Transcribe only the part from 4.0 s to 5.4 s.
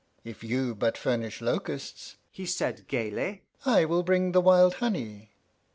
bring the wild honey....